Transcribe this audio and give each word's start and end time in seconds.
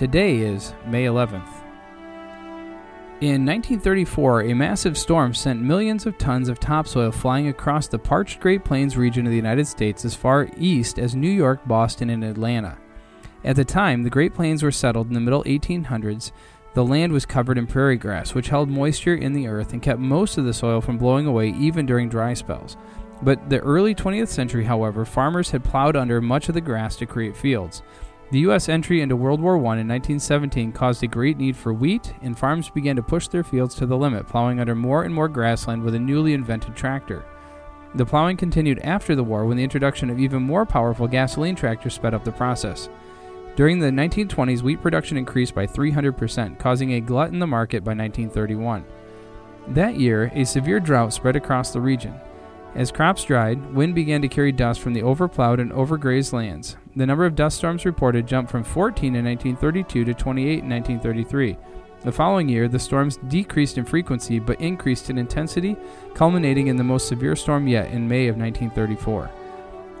Today 0.00 0.38
is 0.38 0.72
May 0.86 1.04
11th. 1.04 1.46
In 3.20 3.44
1934, 3.44 4.44
a 4.44 4.54
massive 4.54 4.96
storm 4.96 5.34
sent 5.34 5.60
millions 5.60 6.06
of 6.06 6.16
tons 6.16 6.48
of 6.48 6.58
topsoil 6.58 7.12
flying 7.12 7.48
across 7.48 7.86
the 7.86 7.98
parched 7.98 8.40
Great 8.40 8.64
Plains 8.64 8.96
region 8.96 9.26
of 9.26 9.30
the 9.30 9.36
United 9.36 9.66
States 9.66 10.06
as 10.06 10.14
far 10.14 10.48
east 10.56 10.98
as 10.98 11.14
New 11.14 11.28
York, 11.28 11.68
Boston, 11.68 12.08
and 12.08 12.24
Atlanta. 12.24 12.78
At 13.44 13.56
the 13.56 13.64
time, 13.66 14.02
the 14.02 14.08
Great 14.08 14.32
Plains 14.32 14.62
were 14.62 14.72
settled 14.72 15.08
in 15.08 15.12
the 15.12 15.20
middle 15.20 15.44
1800s. 15.44 16.32
The 16.72 16.82
land 16.82 17.12
was 17.12 17.26
covered 17.26 17.58
in 17.58 17.66
prairie 17.66 17.98
grass, 17.98 18.32
which 18.32 18.48
held 18.48 18.70
moisture 18.70 19.16
in 19.16 19.34
the 19.34 19.48
earth 19.48 19.74
and 19.74 19.82
kept 19.82 20.00
most 20.00 20.38
of 20.38 20.46
the 20.46 20.54
soil 20.54 20.80
from 20.80 20.96
blowing 20.96 21.26
away 21.26 21.50
even 21.50 21.84
during 21.84 22.08
dry 22.08 22.32
spells. 22.32 22.78
But 23.20 23.50
the 23.50 23.58
early 23.58 23.94
20th 23.94 24.28
century, 24.28 24.64
however, 24.64 25.04
farmers 25.04 25.50
had 25.50 25.62
plowed 25.62 25.94
under 25.94 26.22
much 26.22 26.48
of 26.48 26.54
the 26.54 26.62
grass 26.62 26.96
to 26.96 27.04
create 27.04 27.36
fields. 27.36 27.82
The 28.30 28.40
U.S. 28.40 28.68
entry 28.68 29.00
into 29.00 29.16
World 29.16 29.40
War 29.40 29.54
I 29.54 29.80
in 29.80 29.88
1917 29.88 30.70
caused 30.70 31.02
a 31.02 31.08
great 31.08 31.36
need 31.36 31.56
for 31.56 31.72
wheat, 31.72 32.14
and 32.22 32.38
farms 32.38 32.70
began 32.70 32.94
to 32.94 33.02
push 33.02 33.26
their 33.26 33.42
fields 33.42 33.74
to 33.76 33.86
the 33.86 33.96
limit, 33.96 34.28
plowing 34.28 34.60
under 34.60 34.76
more 34.76 35.02
and 35.02 35.12
more 35.12 35.26
grassland 35.26 35.82
with 35.82 35.96
a 35.96 35.98
newly 35.98 36.32
invented 36.32 36.76
tractor. 36.76 37.24
The 37.96 38.06
plowing 38.06 38.36
continued 38.36 38.78
after 38.80 39.16
the 39.16 39.24
war 39.24 39.46
when 39.46 39.56
the 39.56 39.64
introduction 39.64 40.10
of 40.10 40.20
even 40.20 40.44
more 40.44 40.64
powerful 40.64 41.08
gasoline 41.08 41.56
tractors 41.56 41.94
sped 41.94 42.14
up 42.14 42.22
the 42.22 42.30
process. 42.30 42.88
During 43.56 43.80
the 43.80 43.90
1920s, 43.90 44.62
wheat 44.62 44.80
production 44.80 45.16
increased 45.16 45.56
by 45.56 45.66
300%, 45.66 46.56
causing 46.56 46.92
a 46.92 47.00
glut 47.00 47.32
in 47.32 47.40
the 47.40 47.48
market 47.48 47.82
by 47.82 47.94
1931. 47.94 48.84
That 49.70 49.96
year, 49.96 50.30
a 50.34 50.44
severe 50.44 50.78
drought 50.78 51.12
spread 51.12 51.34
across 51.34 51.72
the 51.72 51.80
region. 51.80 52.14
As 52.74 52.92
crops 52.92 53.24
dried, 53.24 53.74
wind 53.74 53.94
began 53.96 54.22
to 54.22 54.28
carry 54.28 54.52
dust 54.52 54.80
from 54.80 54.92
the 54.92 55.02
overplowed 55.02 55.58
and 55.58 55.72
overgrazed 55.72 56.32
lands. 56.32 56.76
The 56.94 57.06
number 57.06 57.26
of 57.26 57.34
dust 57.34 57.56
storms 57.58 57.84
reported 57.84 58.28
jumped 58.28 58.50
from 58.50 58.62
14 58.62 59.16
in 59.16 59.24
1932 59.24 60.04
to 60.04 60.14
28 60.14 60.46
in 60.46 60.70
1933. 60.70 61.56
The 62.02 62.12
following 62.12 62.48
year, 62.48 62.68
the 62.68 62.78
storms 62.78 63.18
decreased 63.28 63.76
in 63.76 63.84
frequency 63.84 64.38
but 64.38 64.60
increased 64.60 65.10
in 65.10 65.18
intensity, 65.18 65.76
culminating 66.14 66.68
in 66.68 66.76
the 66.76 66.84
most 66.84 67.08
severe 67.08 67.36
storm 67.36 67.66
yet 67.66 67.90
in 67.90 68.08
May 68.08 68.28
of 68.28 68.36
1934. 68.36 69.30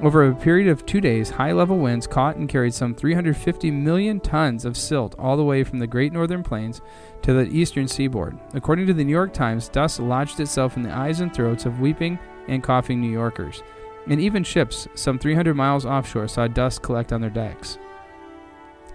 Over 0.02 0.28
a 0.28 0.34
period 0.34 0.68
of 0.68 0.86
two 0.86 1.00
days, 1.00 1.28
high 1.28 1.52
level 1.52 1.76
winds 1.76 2.06
caught 2.06 2.36
and 2.36 2.48
carried 2.48 2.72
some 2.72 2.94
350 2.94 3.70
million 3.70 4.18
tons 4.18 4.64
of 4.64 4.78
silt 4.78 5.14
all 5.18 5.36
the 5.36 5.44
way 5.44 5.62
from 5.62 5.78
the 5.78 5.86
Great 5.86 6.12
Northern 6.14 6.42
Plains 6.42 6.80
to 7.20 7.34
the 7.34 7.46
eastern 7.54 7.86
seaboard. 7.86 8.38
According 8.54 8.86
to 8.86 8.94
the 8.94 9.04
New 9.04 9.12
York 9.12 9.34
Times, 9.34 9.68
dust 9.68 10.00
lodged 10.00 10.40
itself 10.40 10.78
in 10.78 10.82
the 10.82 10.96
eyes 10.96 11.20
and 11.20 11.34
throats 11.34 11.66
of 11.66 11.80
weeping 11.80 12.18
and 12.50 12.62
coughing 12.62 13.00
New 13.00 13.10
Yorkers. 13.10 13.62
And 14.06 14.20
even 14.20 14.44
ships, 14.44 14.86
some 14.94 15.18
300 15.18 15.54
miles 15.54 15.86
offshore, 15.86 16.28
saw 16.28 16.46
dust 16.46 16.82
collect 16.82 17.12
on 17.12 17.22
their 17.22 17.30
decks. 17.30 17.78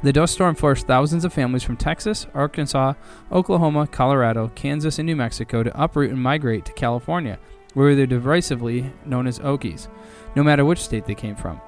The 0.04 0.14
dust 0.14 0.34
storm 0.34 0.54
forced 0.54 0.86
thousands 0.86 1.26
of 1.26 1.34
families 1.34 1.64
from 1.64 1.78
Texas, 1.78 2.28
Arkansas, 2.36 2.94
Oklahoma, 3.32 3.88
Colorado, 3.88 4.52
Kansas, 4.54 5.00
and 5.00 5.08
New 5.08 5.16
Mexico 5.16 5.64
to 5.64 5.82
uproot 5.82 6.12
and 6.12 6.22
migrate 6.22 6.66
to 6.66 6.74
California, 6.74 7.40
where 7.74 7.96
they're 7.96 8.06
derisively 8.06 8.94
known 9.06 9.26
as 9.26 9.40
Okies 9.40 9.88
no 10.36 10.44
matter 10.44 10.66
which 10.66 10.84
state 10.84 11.06
they 11.06 11.16
came 11.16 11.36
from. 11.36 11.60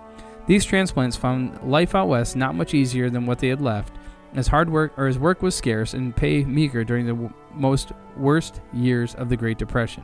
These 0.46 0.66
transplants 0.66 1.18
found 1.18 1.62
life 1.64 1.96
out 1.96 2.08
west 2.08 2.36
not 2.36 2.56
much 2.56 2.74
easier 2.74 3.10
than 3.10 3.26
what 3.26 3.40
they 3.40 3.48
had 3.48 3.62
left, 3.62 3.94
as 4.36 4.48
hard 4.48 4.70
work 4.70 4.94
or 4.98 5.08
as 5.08 5.18
work 5.18 5.42
was 5.42 5.56
scarce 5.56 5.94
and 5.94 6.16
pay 6.16 6.44
meager 6.44 6.84
during 6.84 7.06
the 7.06 7.14
w- 7.14 7.34
most 7.54 7.92
worst 8.16 8.62
years 8.74 9.16
of 9.16 9.30
the 9.30 9.38
Great 9.38 9.58
Depression. 9.58 10.04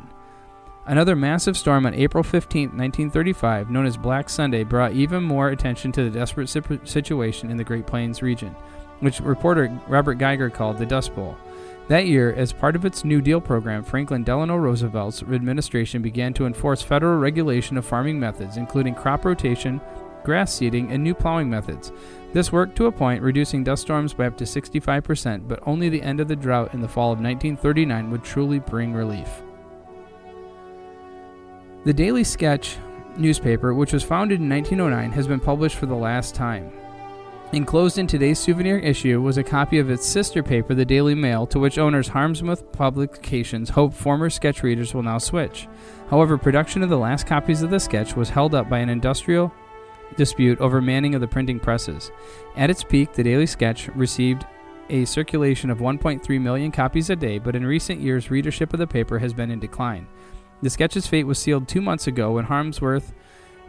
Another 0.86 1.16
massive 1.16 1.56
storm 1.56 1.86
on 1.86 1.94
April 1.94 2.24
15, 2.24 2.64
1935, 2.64 3.70
known 3.70 3.86
as 3.86 3.96
Black 3.96 4.28
Sunday, 4.28 4.66
brought 4.66 4.92
even 4.92 5.24
more 5.24 5.50
attention 5.50 5.94
to 5.94 6.04
the 6.04 6.10
desperate 6.10 6.50
situation 6.50 7.50
in 7.50 7.56
the 7.56 7.64
Great 7.64 7.88
Plains 7.88 8.22
region, 8.22 8.54
which 9.00 9.22
reporter 9.22 9.80
Robert 9.88 10.16
Geiger 10.16 10.50
called 10.50 10.78
the 10.78 10.86
Dust 10.86 11.16
Bowl. 11.16 11.38
That 11.88 12.08
year, 12.08 12.34
as 12.34 12.52
part 12.52 12.76
of 12.76 12.84
its 12.84 13.06
New 13.06 13.22
Deal 13.22 13.40
program, 13.40 13.82
Franklin 13.84 14.26
Delano 14.26 14.58
Roosevelt's 14.58 15.22
administration 15.22 16.02
began 16.02 16.34
to 16.34 16.46
enforce 16.46 16.82
federal 16.82 17.18
regulation 17.18 17.78
of 17.78 17.86
farming 17.86 18.20
methods, 18.20 18.58
including 18.58 18.94
crop 18.94 19.24
rotation, 19.24 19.80
grass 20.26 20.54
seeding, 20.54 20.92
and 20.92 21.02
new 21.02 21.14
plowing 21.14 21.50
methods. 21.50 21.94
This 22.34 22.52
worked 22.52 22.76
to 22.76 22.88
a 22.88 22.92
point, 22.92 23.22
reducing 23.22 23.64
dust 23.64 23.84
storms 23.84 24.14
by 24.14 24.26
up 24.26 24.36
to 24.38 24.44
65%, 24.44 25.48
but 25.48 25.62
only 25.66 25.88
the 25.88 26.02
end 26.02 26.20
of 26.20 26.28
the 26.28 26.36
drought 26.36 26.74
in 26.74 26.82
the 26.82 26.90
fall 26.90 27.14
of 27.14 27.20
1939 27.20 28.12
would 28.12 28.24
truly 28.24 28.60
bring 28.60 28.94
relief. 28.94 29.44
The 31.86 31.94
Daily 31.94 32.24
Sketch 32.24 32.78
newspaper, 33.18 33.74
which 33.74 33.92
was 33.92 34.04
founded 34.04 34.40
in 34.40 34.48
1909, 34.48 35.12
has 35.12 35.28
been 35.28 35.42
published 35.42 35.76
for 35.76 35.86
the 35.86 35.94
last 35.94 36.34
time. 36.34 36.72
Enclosed 37.52 37.98
in 37.98 38.08
today's 38.08 38.40
souvenir 38.40 38.78
issue 38.78 39.22
was 39.22 39.38
a 39.38 39.44
copy 39.44 39.80
of 39.80 39.90
its 39.90 40.08
sister 40.08 40.42
paper, 40.42 40.74
the 40.74 40.86
Daily 40.86 41.14
Mail, 41.14 41.46
to 41.48 41.60
which 41.60 41.78
owners 41.78 42.08
Harmsworth 42.08 42.72
Publications 42.72 43.70
hope 43.70 43.94
former 43.94 44.30
sketch 44.30 44.64
readers 44.64 44.94
will 44.94 45.04
now 45.04 45.18
switch. 45.18 45.68
However, 46.10 46.38
production 46.38 46.84
of 46.84 46.90
the 46.90 46.98
last 46.98 47.28
copies 47.28 47.62
of 47.62 47.70
the 47.70 47.82
sketch 47.82 48.16
was 48.16 48.30
held 48.30 48.56
up 48.56 48.70
by 48.70 48.80
an 48.80 48.90
industrial 48.90 49.54
dispute 50.16 50.62
over 50.62 50.80
manning 50.80 51.16
of 51.16 51.22
the 51.22 51.28
printing 51.28 51.60
presses. 51.60 52.12
At 52.56 52.70
its 52.70 52.86
peak, 52.86 53.12
the 53.12 53.24
Daily 53.24 53.46
Sketch 53.46 53.90
received 53.90 54.46
a 54.90 55.04
circulation 55.04 55.70
of 55.70 55.80
1.3 55.80 56.42
million 56.42 56.72
copies 56.72 57.10
a 57.10 57.16
day, 57.18 57.40
but 57.40 57.58
in 57.58 57.66
recent 57.66 58.00
years, 58.00 58.32
readership 58.32 58.72
of 58.72 58.80
the 58.80 58.88
paper 58.88 59.20
has 59.20 59.34
been 59.34 59.52
in 59.52 59.60
decline. 59.60 60.08
The 60.64 60.70
sketch's 60.70 61.06
fate 61.06 61.26
was 61.26 61.38
sealed 61.38 61.68
two 61.68 61.82
months 61.82 62.08
ago 62.08 62.32
when 62.32 62.46
Harmsworth 62.46 63.12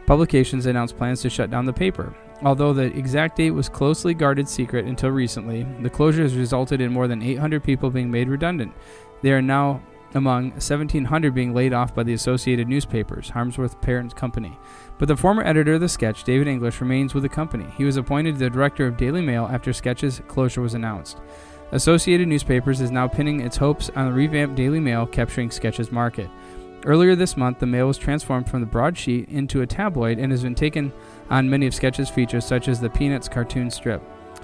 Publications 0.05 0.65
announced 0.65 0.95
plans 0.95 1.21
to 1.21 1.29
shut 1.29 1.51
down 1.51 1.65
the 1.65 1.73
paper. 1.73 2.15
Although 2.43 2.71
the 2.71 2.95
exact 2.97 3.35
date 3.35 3.51
was 3.51 3.67
closely 3.67 4.13
guarded 4.13 4.47
secret 4.47 4.85
until 4.85 5.09
recently, 5.09 5.63
the 5.81 5.89
closure 5.89 6.21
has 6.21 6.37
resulted 6.37 6.79
in 6.79 6.93
more 6.93 7.09
than 7.09 7.21
800 7.21 7.63
people 7.65 7.89
being 7.89 8.09
made 8.09 8.29
redundant. 8.29 8.71
They 9.21 9.33
are 9.33 9.41
now 9.41 9.83
among 10.13 10.51
1,700 10.51 11.35
being 11.35 11.53
laid 11.53 11.73
off 11.73 11.93
by 11.93 12.03
the 12.03 12.13
Associated 12.13 12.69
Newspapers, 12.69 13.29
Harmsworth 13.29 13.81
parent 13.81 14.15
company. 14.15 14.57
But 14.97 15.09
the 15.09 15.17
former 15.17 15.43
editor 15.43 15.73
of 15.73 15.81
the 15.81 15.89
sketch, 15.89 16.23
David 16.23 16.47
English, 16.47 16.79
remains 16.79 17.13
with 17.13 17.23
the 17.23 17.29
company. 17.29 17.65
He 17.77 17.83
was 17.83 17.97
appointed 17.97 18.37
the 18.37 18.49
director 18.49 18.87
of 18.87 18.95
Daily 18.95 19.21
Mail 19.21 19.49
after 19.51 19.73
Sketch's 19.73 20.21
closure 20.29 20.61
was 20.61 20.75
announced. 20.75 21.17
Associated 21.73 22.29
Newspapers 22.29 22.79
is 22.79 22.91
now 22.91 23.07
pinning 23.07 23.41
its 23.41 23.57
hopes 23.57 23.89
on 23.97 24.05
the 24.05 24.13
revamped 24.13 24.55
Daily 24.55 24.79
Mail 24.79 25.05
capturing 25.05 25.51
Sketch's 25.51 25.91
market. 25.91 26.29
Earlier 26.83 27.15
this 27.15 27.37
month, 27.37 27.59
the 27.59 27.65
Mail 27.65 27.87
was 27.87 27.97
transformed 27.97 28.49
from 28.49 28.59
the 28.59 28.67
broadsheet 28.67 29.29
into 29.29 29.61
a 29.61 29.67
tabloid 29.67 30.19
and 30.19 30.31
has 30.31 30.43
been 30.43 30.55
taken 30.55 30.91
on 31.29 31.49
many 31.49 31.65
of 31.67 31.73
Sketch's 31.73 32.09
features, 32.09 32.45
such 32.45 32.67
as 32.67 32.79
the 32.79 32.89
Peanuts 32.89 33.29
cartoon 33.29 33.71
strip. 33.71 34.03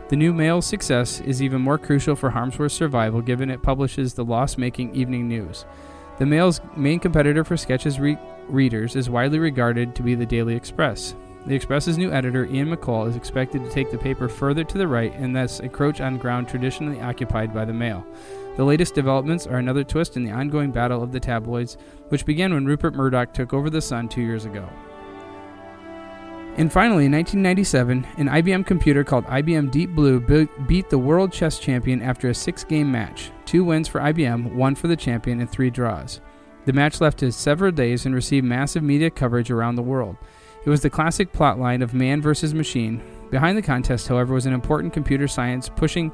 The 0.10 0.16
new 0.16 0.34
Mail's 0.34 0.66
success 0.66 1.22
is 1.22 1.42
even 1.42 1.62
more 1.62 1.78
crucial 1.78 2.16
for 2.16 2.30
Harmsworth's 2.30 2.74
survival 2.74 3.22
given 3.22 3.50
it 3.50 3.62
publishes 3.62 4.14
the 4.14 4.26
loss 4.26 4.58
making 4.58 4.94
Evening 4.96 5.28
News. 5.28 5.66
The 6.18 6.26
Mail's 6.26 6.62
main 6.76 7.00
competitor 7.00 7.44
for 7.44 7.58
Sketch's 7.58 8.00
re- 8.00 8.18
readers 8.48 8.96
is 8.96 9.10
widely 9.10 9.40
regarded 9.40 9.96
to 9.96 10.04
be 10.04 10.16
the 10.16 10.26
Daily 10.26 10.56
Express. 10.56 11.16
The 11.48 11.56
Express's 11.56 11.98
new 11.98 12.12
editor, 12.12 12.46
Ian 12.46 12.70
McColl, 12.70 13.10
is 13.10 13.16
expected 13.16 13.64
to 13.64 13.70
take 13.72 13.90
the 13.90 13.98
paper 13.98 14.30
further 14.30 14.64
to 14.64 14.78
the 14.78 14.88
right 14.88 15.12
and 15.16 15.36
thus 15.36 15.60
encroach 15.60 16.00
on 16.00 16.20
ground 16.20 16.48
traditionally 16.48 17.02
occupied 17.02 17.54
by 17.54 17.66
the 17.66 17.74
Mail. 17.74 18.06
The 18.58 18.64
latest 18.64 18.94
developments 18.94 19.48
are 19.48 19.58
another 19.58 19.84
twist 19.84 20.18
in 20.18 20.24
the 20.24 20.32
ongoing 20.32 20.72
battle 20.72 21.02
of 21.02 21.12
the 21.12 21.20
tabloids, 21.20 21.78
which 22.10 22.26
began 22.26 22.54
when 22.54 22.66
Rupert 22.66 22.94
Murdoch 22.94 23.34
took 23.34 23.54
over 23.54 23.70
The 23.70 23.82
Sun 23.82 24.10
two 24.10 24.22
years 24.22 24.46
ago. 24.46 24.70
And 26.58 26.72
finally, 26.72 27.06
in 27.06 27.14
1997, 27.14 28.06
an 28.18 28.28
IBM 28.28 28.66
computer 28.66 29.04
called 29.04 29.26
IBM 29.26 29.72
Deep 29.72 29.96
Blue 29.96 30.20
beat 30.68 30.90
the 30.90 30.98
world 30.98 31.32
chess 31.32 31.58
champion 31.58 32.02
after 32.02 32.30
a 32.30 32.36
six 32.36 32.64
game 32.64 32.92
match 32.92 33.32
two 33.46 33.64
wins 33.64 33.88
for 33.88 34.00
IBM, 34.00 34.54
one 34.54 34.76
for 34.76 34.88
the 34.88 34.96
champion, 34.96 35.40
and 35.42 35.50
three 35.50 35.70
draws. 35.70 36.22
The 36.66 36.74
match 36.74 37.02
lasted 37.02 37.34
several 37.34 37.72
days 37.72 38.06
and 38.06 38.14
received 38.14 38.46
massive 38.46 38.84
media 38.84 39.10
coverage 39.10 39.50
around 39.50 39.76
the 39.76 39.82
world. 39.82 40.16
It 40.64 40.70
was 40.70 40.82
the 40.82 40.90
classic 40.90 41.34
plotline 41.34 41.82
of 41.82 41.94
man 41.94 42.22
versus 42.22 42.54
machine. 42.54 43.02
Behind 43.32 43.58
the 43.58 43.62
contest, 43.64 44.08
however, 44.08 44.34
was 44.34 44.46
an 44.46 44.54
important 44.54 44.94
computer 44.94 45.28
science 45.28 45.70
pushing 45.70 46.12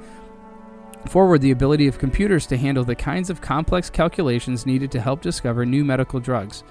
forward 1.08 1.42
the 1.42 1.52
ability 1.52 1.88
of 1.88 2.00
computers 2.00 2.46
to 2.48 2.58
handle 2.58 2.84
the 2.84 2.96
kinds 2.96 3.30
of 3.30 3.42
complex 3.42 3.90
calculations 3.90 4.66
needed 4.66 4.92
to 4.92 5.02
help 5.02 5.22
discover 5.22 5.66
new 5.66 5.84
medical 5.84 6.20
drugs, 6.20 6.64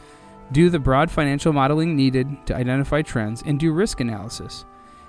do 0.52 0.70
the 0.70 0.78
broad 0.78 1.11
financial 1.11 1.52
modeling 1.52 1.96
needed 1.96 2.28
to 2.46 2.55
identify 2.55 3.02
trends, 3.02 3.43
and 3.46 3.58
do 3.58 3.73
risk 3.73 4.00
analysis. 4.00 4.64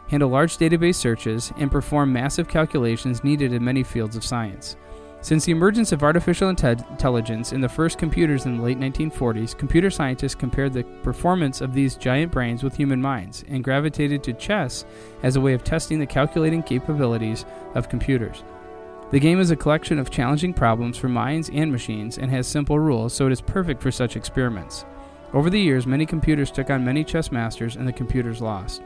handle 0.10 0.30
large 0.30 0.58
database 0.58 0.96
searches, 0.96 1.52
and 1.58 1.72
perform 1.72 2.12
massive 2.14 2.48
calculations 2.48 3.24
needed 3.24 3.54
in 3.54 3.64
many 3.64 3.84
fields 3.84 4.16
of 4.16 4.24
science. 4.24 4.78
Since 5.22 5.46
the 5.46 5.52
emergence 5.52 5.92
of 5.92 6.04
artificial 6.04 6.50
inte- 6.50 6.90
intelligence 6.92 7.52
in 7.52 7.60
the 7.60 7.68
first 7.68 7.98
computers 7.98 8.46
in 8.46 8.58
the 8.58 8.64
late 8.64 8.80
1940s, 8.80 9.58
computer 9.58 9.90
scientists 9.90 10.36
compared 10.36 10.74
the 10.74 10.84
performance 11.04 11.60
of 11.60 11.74
these 11.74 11.96
giant 11.96 12.32
brains 12.32 12.64
with 12.64 12.76
human 12.76 13.02
minds 13.02 13.44
and 13.50 13.64
gravitated 13.64 14.24
to 14.24 14.34
chess 14.34 14.86
as 15.24 15.36
a 15.36 15.42
way 15.42 15.54
of 15.54 15.64
testing 15.64 16.00
the 16.00 16.06
calculating 16.06 16.62
capabilities 16.62 17.46
of 17.74 17.90
computers. 17.90 18.44
The 19.10 19.20
game 19.20 19.40
is 19.40 19.52
a 19.52 19.56
collection 19.56 20.00
of 20.00 20.12
challenging 20.12 20.54
problems 20.54 20.98
for 20.98 21.10
minds 21.10 21.50
and 21.52 21.72
machines 21.72 22.18
and 22.18 22.30
has 22.30 22.46
simple 22.46 22.78
rules, 22.78 23.14
so 23.14 23.26
it 23.26 23.32
is 23.32 23.42
perfect 23.42 23.82
for 23.82 23.92
such 23.92 24.16
experiments. 24.16 24.86
Over 25.34 25.50
the 25.50 25.60
years, 25.60 25.88
many 25.88 26.06
computers 26.06 26.52
took 26.52 26.70
on 26.70 26.86
many 26.86 27.04
chess 27.04 27.32
masters 27.32 27.76
and 27.76 27.88
the 27.88 27.94
computers 27.94 28.42
lost. 28.42 28.82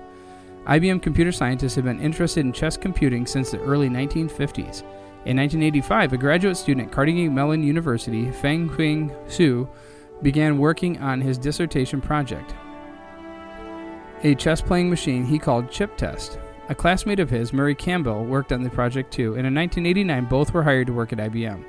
IBM 0.65 1.01
computer 1.01 1.31
scientists 1.31 1.75
have 1.75 1.85
been 1.85 1.99
interested 1.99 2.45
in 2.45 2.53
chess 2.53 2.77
computing 2.77 3.25
since 3.25 3.51
the 3.51 3.59
early 3.61 3.89
1950s. 3.89 4.83
In 5.23 5.37
1985, 5.37 6.13
a 6.13 6.17
graduate 6.17 6.57
student 6.57 6.87
at 6.87 6.93
Carnegie 6.93 7.29
Mellon 7.29 7.61
University, 7.61 8.31
Feng 8.31 8.67
Qing 8.67 9.13
Su, 9.31 9.69
began 10.23 10.57
working 10.57 10.97
on 10.99 11.21
his 11.21 11.37
dissertation 11.37 12.01
project, 12.01 12.55
a 14.23 14.35
chess 14.35 14.61
playing 14.61 14.89
machine 14.89 15.25
he 15.25 15.39
called 15.39 15.67
ChipTest. 15.67 16.39
A 16.69 16.75
classmate 16.75 17.19
of 17.19 17.29
his, 17.29 17.53
Murray 17.53 17.75
Campbell, 17.75 18.23
worked 18.23 18.51
on 18.51 18.63
the 18.63 18.69
project 18.69 19.11
too, 19.11 19.35
and 19.35 19.45
in 19.45 19.53
1989, 19.53 20.25
both 20.25 20.53
were 20.53 20.63
hired 20.63 20.87
to 20.87 20.93
work 20.93 21.11
at 21.11 21.19
IBM. 21.19 21.63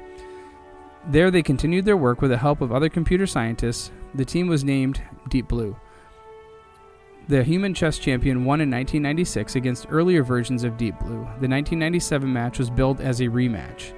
There, 1.08 1.31
they 1.31 1.43
continued 1.43 1.84
their 1.84 1.96
work 1.96 2.22
with 2.22 2.31
the 2.31 2.38
help 2.38 2.60
of 2.60 2.72
other 2.72 2.88
computer 2.88 3.26
scientists. 3.26 3.90
The 4.14 4.25
team 4.25 4.46
was 4.46 4.64
named 4.64 5.02
Deep 5.28 5.49
Blue. 5.49 5.76
The 7.28 7.44
human 7.44 7.72
chess 7.72 7.98
champion 7.98 8.44
won 8.44 8.60
in 8.60 8.69
1996 8.69 9.54
against 9.54 9.86
earlier 9.88 10.24
versions 10.24 10.64
of 10.64 10.76
Deep 10.76 10.98
Blue. 10.98 11.20
The 11.20 11.48
1997 11.48 12.30
match 12.30 12.58
was 12.58 12.69
billed 12.69 13.00
as 13.00 13.20
a 13.20 13.28
rematch. 13.28 13.92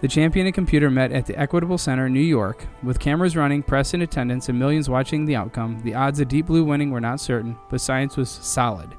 The 0.00 0.08
champion 0.08 0.46
and 0.46 0.54
computer 0.54 0.88
met 0.88 1.12
at 1.12 1.26
the 1.26 1.38
Equitable 1.38 1.76
Center 1.76 2.06
in 2.06 2.14
New 2.14 2.20
York. 2.20 2.66
With 2.82 2.98
cameras 2.98 3.36
running, 3.36 3.62
press 3.62 3.92
in 3.92 4.00
attendance, 4.00 4.48
and 4.48 4.58
millions 4.58 4.88
watching 4.88 5.26
the 5.26 5.36
outcome, 5.36 5.78
the 5.82 5.94
odds 5.94 6.20
of 6.20 6.28
Deep 6.28 6.46
Blue 6.46 6.64
winning 6.64 6.90
were 6.90 7.02
not 7.02 7.20
certain, 7.20 7.58
but 7.68 7.82
science 7.82 8.16
was 8.16 8.30
solid. 8.30 8.94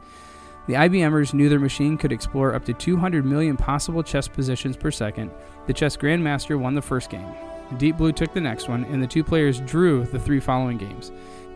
The 0.68 0.75
IBMers 0.75 1.34
knew 1.34 1.50
their 1.50 1.60
machine 1.60 1.98
could 1.98 2.12
explore 2.12 2.54
up 2.54 2.63
to 2.66 2.74
200 2.74 3.25
million 3.25 3.57
possible 3.57 4.04
chess 4.04 4.27
positions 4.27 4.77
per 4.77 4.92
second. 4.92 5.31
The 5.66 5.74
chess 5.74 5.98
grandmaster 5.98 6.57
won 6.57 6.75
the 6.75 6.84
first 6.84 7.10
game. 7.10 7.34
Deep 7.77 7.98
Blue 7.98 8.12
took 8.12 8.31
the 8.31 8.42
next 8.42 8.69
one, 8.69 8.84
and 8.86 9.01
the 9.01 9.07
two 9.07 9.24
players 9.24 9.60
drew 9.62 10.06
the 10.06 10.19
three 10.19 10.39
following 10.39 10.77
games. 10.77 11.12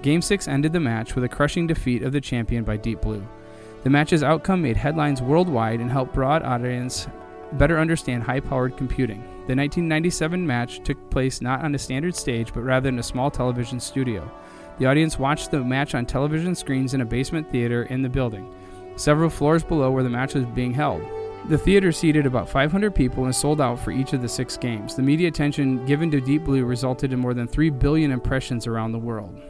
Game 0.05 0.21
6 0.21 0.47
ended 0.47 0.71
the 0.71 0.79
match 0.79 1.15
with 1.15 1.23
a 1.23 1.27
crushing 1.27 1.65
defeat 1.65 2.03
of 2.03 2.11
the 2.11 2.21
champion 2.21 2.63
by 2.63 2.77
Deep 2.77 3.01
Blue. 3.01 3.27
The 3.81 3.89
match's 3.89 4.21
outcome 4.21 4.61
made 4.61 4.77
headlines 4.77 5.19
worldwide 5.19 5.79
and 5.79 5.89
helped 5.89 6.13
broad 6.13 6.43
audience 6.43 7.07
better 7.53 7.79
understand 7.79 8.21
high 8.21 8.39
powered 8.39 8.77
computing. 8.77 9.21
The 9.47 9.55
1997 9.55 10.45
match 10.45 10.83
took 10.83 11.09
place 11.09 11.41
not 11.41 11.63
on 11.63 11.73
a 11.73 11.79
standard 11.79 12.15
stage, 12.15 12.53
but 12.53 12.61
rather 12.61 12.87
in 12.87 12.99
a 12.99 13.03
small 13.03 13.31
television 13.31 13.79
studio. 13.79 14.31
The 14.77 14.85
audience 14.85 15.17
watched 15.17 15.49
the 15.49 15.63
match 15.63 15.95
on 15.95 16.05
television 16.05 16.53
screens 16.53 16.93
in 16.93 17.01
a 17.01 17.05
basement 17.05 17.51
theater 17.51 17.85
in 17.85 18.03
the 18.03 18.07
building, 18.07 18.53
several 18.97 19.31
floors 19.31 19.63
below 19.63 19.89
where 19.89 20.03
the 20.03 20.09
match 20.09 20.35
was 20.35 20.45
being 20.45 20.75
held. 20.75 21.01
The 21.49 21.57
theater 21.57 21.91
seated 21.91 22.27
about 22.27 22.47
500 22.47 22.93
people 22.93 23.25
and 23.25 23.35
sold 23.35 23.59
out 23.59 23.79
for 23.79 23.89
each 23.89 24.13
of 24.13 24.21
the 24.21 24.29
six 24.29 24.55
games. 24.55 24.95
The 24.95 25.01
media 25.01 25.29
attention 25.29 25.83
given 25.87 26.11
to 26.11 26.21
Deep 26.21 26.43
Blue 26.43 26.63
resulted 26.63 27.11
in 27.11 27.17
more 27.17 27.33
than 27.33 27.47
3 27.47 27.71
billion 27.71 28.11
impressions 28.11 28.67
around 28.67 28.91
the 28.91 28.99
world. 28.99 29.41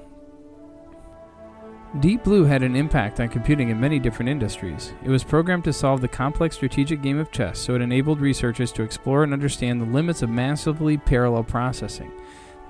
Deep 2.01 2.25
Blue 2.25 2.43
had 2.43 2.61
an 2.61 2.75
impact 2.75 3.21
on 3.21 3.29
computing 3.29 3.69
in 3.69 3.79
many 3.79 3.99
different 3.99 4.27
industries. 4.27 4.93
It 5.01 5.09
was 5.09 5.23
programmed 5.23 5.63
to 5.63 5.71
solve 5.71 6.01
the 6.01 6.09
complex 6.09 6.57
strategic 6.57 7.01
game 7.01 7.17
of 7.17 7.31
chess, 7.31 7.57
so 7.57 7.73
it 7.73 7.81
enabled 7.81 8.19
researchers 8.19 8.73
to 8.73 8.83
explore 8.83 9.23
and 9.23 9.31
understand 9.31 9.79
the 9.79 9.85
limits 9.85 10.21
of 10.21 10.29
massively 10.29 10.97
parallel 10.97 11.45
processing. 11.45 12.11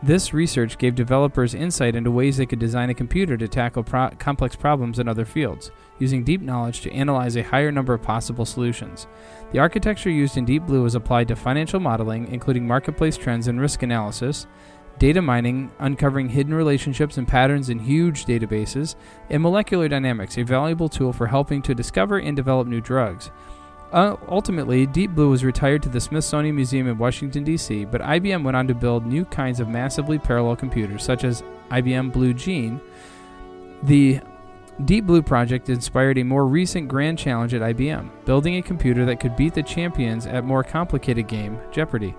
This 0.03 0.31
research 0.31 0.77
gave 0.77 0.93
developers 0.93 1.55
insight 1.55 1.95
into 1.95 2.11
ways 2.11 2.37
they 2.37 2.45
could 2.45 2.59
design 2.59 2.91
a 2.91 2.93
computer 2.93 3.35
to 3.35 3.47
tackle 3.47 3.81
pro- 3.81 4.11
complex 4.19 4.55
problems 4.55 4.99
in 4.99 5.07
other 5.07 5.25
fields, 5.25 5.71
using 5.97 6.23
deep 6.23 6.41
knowledge 6.41 6.81
to 6.81 6.91
analyze 6.93 7.35
a 7.35 7.41
higher 7.41 7.71
number 7.71 7.95
of 7.95 8.03
possible 8.03 8.45
solutions. 8.45 9.07
The 9.51 9.59
architecture 9.59 10.11
used 10.11 10.37
in 10.37 10.45
Deep 10.45 10.67
Blue 10.67 10.83
was 10.83 10.93
applied 10.93 11.29
to 11.29 11.35
financial 11.35 11.79
modeling, 11.79 12.27
including 12.31 12.67
marketplace 12.67 13.17
trends 13.17 13.47
and 13.47 13.59
risk 13.59 13.81
analysis, 13.81 14.45
data 14.99 15.21
mining, 15.21 15.71
uncovering 15.79 16.29
hidden 16.29 16.53
relationships 16.53 17.17
and 17.17 17.27
patterns 17.27 17.69
in 17.69 17.79
huge 17.79 18.25
databases, 18.25 18.95
and 19.29 19.41
molecular 19.41 19.87
dynamics, 19.87 20.37
a 20.37 20.43
valuable 20.43 20.89
tool 20.89 21.11
for 21.13 21.27
helping 21.27 21.61
to 21.63 21.75
discover 21.75 22.17
and 22.17 22.35
develop 22.35 22.67
new 22.67 22.81
drugs. 22.81 23.31
Uh, 23.91 24.17
ultimately, 24.27 24.85
Deep 24.85 25.11
Blue 25.11 25.29
was 25.29 25.45
retired 25.45 25.83
to 25.83 25.89
the 25.89 26.01
Smithsonian 26.01 26.55
Museum 26.55 26.87
in 26.87 26.97
Washington, 26.97 27.43
D.C., 27.43 27.85
but 27.85 28.01
IBM 28.01 28.43
went 28.43 28.57
on 28.57 28.67
to 28.67 28.73
build 28.73 29.05
new 29.05 29.25
kinds 29.25 29.59
of 29.59 29.69
massively 29.69 30.19
parallel 30.19 30.55
computers, 30.55 31.03
such 31.03 31.23
as 31.23 31.43
IBM 31.71 32.11
Blue 32.11 32.33
Gene. 32.33 32.81
The 33.83 34.19
Deep 34.83 35.05
Blue 35.05 35.21
project 35.21 35.69
inspired 35.69 36.17
a 36.17 36.23
more 36.23 36.45
recent 36.45 36.89
grand 36.89 37.17
challenge 37.17 37.53
at 37.53 37.61
IBM, 37.61 38.09
building 38.25 38.57
a 38.57 38.61
computer 38.61 39.05
that 39.05 39.19
could 39.21 39.35
beat 39.37 39.53
the 39.53 39.63
champions 39.63 40.25
at 40.25 40.43
more 40.43 40.63
complicated 40.63 41.27
game, 41.27 41.57
Jeopardy! 41.71 42.15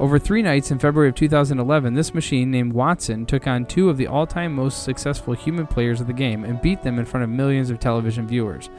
Over 0.00 0.18
three 0.18 0.42
nights 0.42 0.72
in 0.72 0.80
February 0.80 1.08
of 1.10 1.14
2011, 1.14 1.94
this 1.94 2.14
machine 2.14 2.50
named 2.50 2.72
Watson 2.72 3.24
took 3.26 3.46
on 3.46 3.64
two 3.64 3.88
of 3.88 3.96
the 3.96 4.08
all 4.08 4.26
time 4.26 4.52
most 4.52 4.82
successful 4.82 5.34
human 5.34 5.68
players 5.68 6.00
of 6.00 6.08
the 6.08 6.12
game 6.12 6.44
and 6.44 6.60
beat 6.60 6.82
them 6.82 6.98
in 6.98 7.04
front 7.04 7.22
of 7.22 7.30
millions 7.30 7.70
of 7.70 7.78
television 7.78 8.26
viewers. 8.26 8.70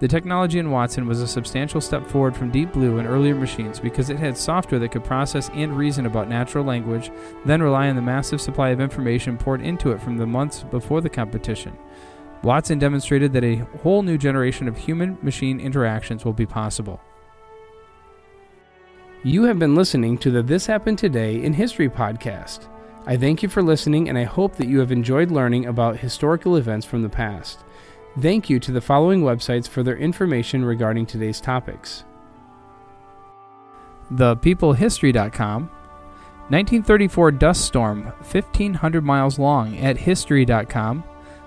The 0.00 0.08
technology 0.08 0.58
in 0.58 0.72
Watson 0.72 1.06
was 1.06 1.20
a 1.22 1.28
substantial 1.28 1.80
step 1.80 2.04
forward 2.04 2.36
from 2.36 2.50
Deep 2.50 2.72
Blue 2.72 2.98
and 2.98 3.06
earlier 3.06 3.36
machines 3.36 3.78
because 3.78 4.10
it 4.10 4.18
had 4.18 4.36
software 4.36 4.80
that 4.80 4.90
could 4.90 5.04
process 5.04 5.48
and 5.54 5.78
reason 5.78 6.06
about 6.06 6.28
natural 6.28 6.64
language, 6.64 7.12
then 7.44 7.62
rely 7.62 7.88
on 7.88 7.94
the 7.94 8.02
massive 8.02 8.40
supply 8.40 8.70
of 8.70 8.80
information 8.80 9.38
poured 9.38 9.60
into 9.60 9.92
it 9.92 10.02
from 10.02 10.16
the 10.16 10.26
months 10.26 10.64
before 10.64 11.00
the 11.00 11.08
competition. 11.08 11.78
Watson 12.42 12.80
demonstrated 12.80 13.32
that 13.32 13.44
a 13.44 13.64
whole 13.82 14.02
new 14.02 14.18
generation 14.18 14.66
of 14.66 14.76
human 14.76 15.18
machine 15.22 15.60
interactions 15.60 16.24
will 16.24 16.32
be 16.32 16.46
possible. 16.46 17.00
You 19.26 19.44
have 19.44 19.58
been 19.58 19.74
listening 19.74 20.18
to 20.18 20.30
the 20.30 20.42
This 20.42 20.66
Happened 20.66 20.98
Today 20.98 21.42
in 21.42 21.54
History 21.54 21.88
podcast. 21.88 22.68
I 23.06 23.16
thank 23.16 23.42
you 23.42 23.48
for 23.48 23.62
listening 23.62 24.10
and 24.10 24.18
I 24.18 24.24
hope 24.24 24.56
that 24.56 24.68
you 24.68 24.80
have 24.80 24.92
enjoyed 24.92 25.30
learning 25.30 25.64
about 25.64 25.96
historical 25.96 26.56
events 26.56 26.84
from 26.84 27.00
the 27.00 27.08
past. 27.08 27.60
Thank 28.20 28.50
you 28.50 28.60
to 28.60 28.70
the 28.70 28.82
following 28.82 29.22
websites 29.22 29.66
for 29.66 29.82
their 29.82 29.96
information 29.96 30.62
regarding 30.62 31.06
today's 31.06 31.40
topics 31.40 32.04
ThePeopleHistory.com, 34.12 35.62
1934 36.50 37.30
dust 37.30 37.64
storm, 37.64 38.02
1500 38.02 39.02
miles 39.02 39.38
long 39.38 39.78
at 39.78 39.96
History.com, 39.96 41.02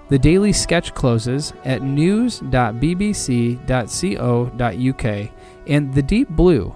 the 0.10 0.18
daily 0.18 0.52
sketch 0.52 0.96
closes 0.96 1.54
at 1.64 1.84
news.bbc.co.uk, 1.84 2.42
and 5.68 5.94
The 5.94 6.02
Deep 6.02 6.30
Blue 6.30 6.76